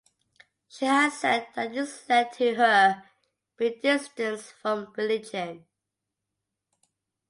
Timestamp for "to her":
2.33-3.03